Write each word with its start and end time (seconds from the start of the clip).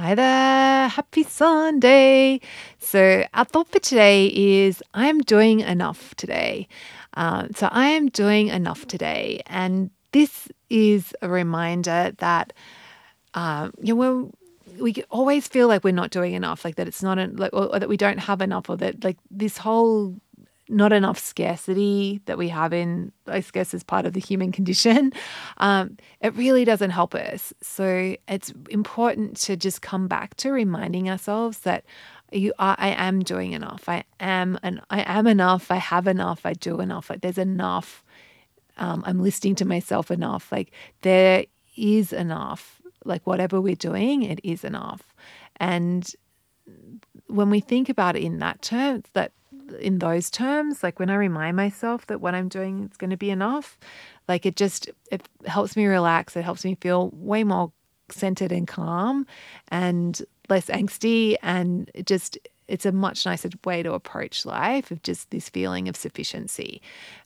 Hi 0.00 0.14
there. 0.14 0.88
Happy 0.88 1.22
Sunday. 1.24 2.40
So, 2.78 3.26
our 3.34 3.44
thought 3.44 3.68
for 3.68 3.80
today 3.80 4.28
is 4.28 4.82
I'm 4.94 5.20
doing 5.20 5.60
enough 5.60 6.14
today. 6.14 6.68
Um, 7.12 7.50
so, 7.54 7.68
I 7.70 7.88
am 7.88 8.08
doing 8.08 8.48
enough 8.48 8.86
today. 8.86 9.42
And 9.44 9.90
this 10.12 10.48
is 10.70 11.12
a 11.20 11.28
reminder 11.28 12.12
that, 12.16 12.54
um, 13.34 13.74
you 13.82 13.94
know, 13.94 14.32
we 14.78 14.94
always 15.10 15.46
feel 15.46 15.68
like 15.68 15.84
we're 15.84 15.92
not 15.92 16.10
doing 16.10 16.32
enough, 16.32 16.64
like 16.64 16.76
that 16.76 16.88
it's 16.88 17.02
not, 17.02 17.18
a, 17.18 17.26
like, 17.26 17.52
or, 17.52 17.66
or 17.66 17.78
that 17.78 17.90
we 17.90 17.98
don't 17.98 18.20
have 18.20 18.40
enough, 18.40 18.70
or 18.70 18.78
that, 18.78 19.04
like, 19.04 19.18
this 19.30 19.58
whole 19.58 20.16
not 20.70 20.92
enough 20.92 21.18
scarcity 21.18 22.20
that 22.26 22.38
we 22.38 22.48
have 22.48 22.72
in, 22.72 23.12
I 23.26 23.40
guess, 23.40 23.74
as 23.74 23.82
part 23.82 24.06
of 24.06 24.12
the 24.12 24.20
human 24.20 24.52
condition, 24.52 25.12
um, 25.58 25.96
it 26.20 26.34
really 26.36 26.64
doesn't 26.64 26.90
help 26.90 27.14
us. 27.14 27.52
So 27.60 28.16
it's 28.28 28.52
important 28.70 29.36
to 29.38 29.56
just 29.56 29.82
come 29.82 30.08
back 30.08 30.36
to 30.36 30.52
reminding 30.52 31.10
ourselves 31.10 31.60
that 31.60 31.84
you 32.32 32.52
are, 32.58 32.76
I 32.78 32.90
am 32.90 33.20
doing 33.20 33.52
enough. 33.52 33.88
I 33.88 34.04
am, 34.20 34.58
and 34.62 34.80
I 34.88 35.00
am 35.02 35.26
enough. 35.26 35.70
I 35.70 35.76
have 35.76 36.06
enough. 36.06 36.46
I 36.46 36.52
do 36.52 36.80
enough. 36.80 37.10
Like 37.10 37.22
there's 37.22 37.38
enough. 37.38 38.04
Um, 38.78 39.02
I'm 39.04 39.20
listening 39.20 39.56
to 39.56 39.64
myself 39.64 40.10
enough. 40.10 40.52
Like 40.52 40.70
there 41.02 41.46
is 41.76 42.12
enough. 42.12 42.80
Like 43.04 43.26
whatever 43.26 43.60
we're 43.60 43.74
doing, 43.74 44.22
it 44.22 44.40
is 44.44 44.62
enough. 44.62 45.14
And 45.56 46.08
when 47.26 47.50
we 47.50 47.60
think 47.60 47.88
about 47.88 48.16
it 48.16 48.22
in 48.22 48.38
that 48.38 48.62
terms, 48.62 49.06
that 49.14 49.32
in 49.78 49.98
those 49.98 50.30
terms 50.30 50.82
like 50.82 50.98
when 50.98 51.10
i 51.10 51.14
remind 51.14 51.56
myself 51.56 52.06
that 52.06 52.20
what 52.20 52.34
i'm 52.34 52.48
doing 52.48 52.88
is 52.90 52.96
going 52.96 53.10
to 53.10 53.16
be 53.16 53.30
enough 53.30 53.78
like 54.28 54.44
it 54.46 54.56
just 54.56 54.90
it 55.10 55.28
helps 55.46 55.76
me 55.76 55.86
relax 55.86 56.36
it 56.36 56.42
helps 56.42 56.64
me 56.64 56.76
feel 56.80 57.10
way 57.14 57.44
more 57.44 57.72
centered 58.10 58.52
and 58.52 58.66
calm 58.66 59.26
and 59.68 60.22
less 60.48 60.66
angsty 60.66 61.36
and 61.42 61.90
just 62.04 62.38
it's 62.70 62.86
a 62.86 62.92
much 62.92 63.26
nicer 63.26 63.50
way 63.64 63.82
to 63.82 63.92
approach 63.92 64.46
life 64.46 64.90
of 64.90 65.02
just 65.02 65.30
this 65.30 65.48
feeling 65.48 65.88
of 65.88 65.96
sufficiency. 65.96 66.80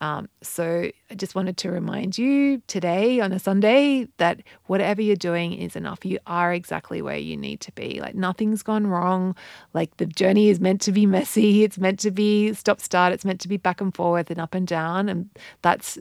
Um, 0.00 0.28
so 0.42 0.90
I 1.10 1.14
just 1.14 1.34
wanted 1.34 1.56
to 1.58 1.70
remind 1.70 2.18
you 2.18 2.60
today 2.66 3.20
on 3.20 3.32
a 3.32 3.38
Sunday 3.38 4.08
that 4.16 4.42
whatever 4.66 5.00
you're 5.00 5.16
doing 5.16 5.52
is 5.52 5.76
enough. 5.76 6.04
You 6.04 6.18
are 6.26 6.52
exactly 6.52 7.00
where 7.00 7.16
you 7.16 7.36
need 7.36 7.60
to 7.60 7.72
be. 7.72 8.00
Like 8.00 8.16
nothing's 8.16 8.64
gone 8.64 8.88
wrong. 8.88 9.36
Like 9.74 9.96
the 9.98 10.06
journey 10.06 10.48
is 10.48 10.58
meant 10.58 10.80
to 10.82 10.92
be 10.92 11.06
messy. 11.06 11.62
It's 11.62 11.78
meant 11.78 12.00
to 12.00 12.10
be 12.10 12.52
stop 12.52 12.80
start. 12.80 13.12
It's 13.12 13.24
meant 13.24 13.40
to 13.42 13.48
be 13.48 13.56
back 13.56 13.80
and 13.80 13.94
forth 13.94 14.30
and 14.30 14.40
up 14.40 14.54
and 14.54 14.66
down. 14.66 15.08
And 15.08 15.30
that's 15.62 15.98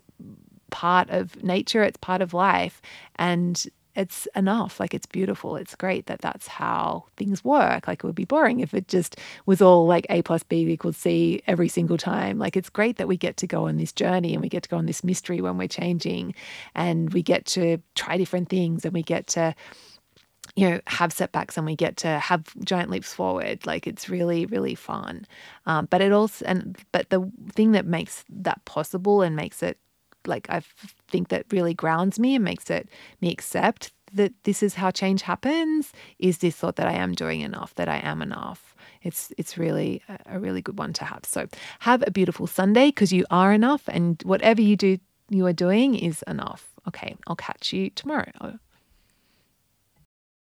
part 0.72 1.10
of 1.12 1.42
nature. 1.44 1.84
It's 1.84 1.98
part 1.98 2.22
of 2.22 2.34
life. 2.34 2.82
And 3.18 3.66
it's 3.98 4.28
enough. 4.36 4.80
Like 4.80 4.94
it's 4.94 5.08
beautiful. 5.08 5.56
It's 5.56 5.76
great 5.76 6.06
that 6.06 6.22
that's 6.22 6.48
how 6.48 7.06
things 7.18 7.44
work. 7.44 7.88
Like 7.88 8.04
it 8.04 8.04
would 8.04 8.16
be 8.16 8.26
boring 8.26 8.60
if 8.60 8.76
it 8.76 8.88
just 8.88 9.18
was 9.48 9.60
all 9.60 9.88
like 9.88 10.06
A 10.12 10.22
plus 10.22 10.44
B 10.44 10.68
equals 10.68 10.98
C 10.98 11.42
every 11.48 11.68
single 11.68 11.98
time. 11.98 12.38
Like 12.38 12.56
it's 12.56 12.70
great 12.70 12.98
that 12.98 13.08
we 13.08 13.18
get 13.18 13.38
to 13.38 13.48
go 13.48 13.68
on 13.68 13.78
this 13.78 13.92
journey 13.92 14.34
and 14.34 14.42
we 14.42 14.50
get 14.50 14.62
to 14.64 14.70
go 14.70 14.78
on 14.78 14.86
this 14.86 15.04
mystery 15.04 15.42
when 15.42 15.58
we're 15.58 15.68
changing 15.68 16.36
and 16.76 17.12
we 17.12 17.24
get 17.24 17.46
to 17.48 17.80
try 17.96 18.18
different 18.18 18.50
things 18.50 18.86
and 18.86 18.94
we 18.94 19.02
get 19.02 19.26
to 19.28 19.56
you 20.56 20.70
know 20.70 20.80
have 20.88 21.12
setbacks 21.12 21.58
and 21.58 21.66
we 21.66 21.76
get 21.76 21.98
to 21.98 22.08
have 22.20 22.44
giant 22.64 22.90
leaps 22.90 23.14
forward 23.14 23.66
like 23.66 23.86
it's 23.86 24.08
really 24.10 24.46
really 24.46 24.76
fun 24.76 25.26
um, 25.66 25.88
but 25.92 26.02
it 26.02 26.12
also 26.14 26.46
and 26.46 26.78
but 26.94 27.10
the 27.10 27.30
thing 27.52 27.74
that 27.74 27.86
makes 27.86 28.24
that 28.30 28.64
possible 28.66 29.22
and 29.22 29.36
makes 29.36 29.62
it 29.62 29.78
like 30.28 30.50
I 30.50 30.62
think 31.08 31.30
that 31.30 31.46
really 31.52 31.74
grounds 31.74 32.20
me 32.20 32.36
and 32.36 32.44
makes 32.44 32.70
it 32.70 32.90
me 33.22 33.32
accept 33.32 33.92
that 34.14 34.34
this 34.44 34.64
is 34.64 34.76
how 34.76 34.92
change 34.92 35.22
happens 35.22 35.92
is 36.20 36.38
this 36.38 36.56
thought 36.56 36.78
that 36.78 36.88
I 36.88 36.94
am 36.94 37.14
doing 37.14 37.42
enough, 37.42 37.76
that 37.76 37.90
I 37.90 37.98
am 37.98 38.22
enough. 38.22 38.76
It's 39.02 39.32
it's 39.38 39.58
really 39.58 40.02
a 40.26 40.40
really 40.40 40.62
good 40.62 40.78
one 40.78 40.94
to 40.94 41.06
have. 41.06 41.22
So 41.24 41.48
have 41.80 42.04
a 42.06 42.12
beautiful 42.12 42.48
Sunday 42.48 42.88
because 42.88 43.12
you 43.14 43.26
are 43.30 43.54
enough 43.54 43.84
and 43.88 44.22
whatever 44.24 44.62
you 44.62 44.76
do 44.76 44.98
you 45.30 45.46
are 45.46 45.54
doing 45.54 45.96
is 45.96 46.24
enough. 46.28 46.74
Okay, 46.88 47.16
I'll 47.28 47.36
catch 47.36 47.74
you 47.74 47.90
tomorrow. 47.90 48.60